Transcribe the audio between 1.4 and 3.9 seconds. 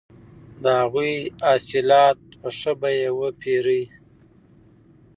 حاصلات په ښه بیه وپېرئ.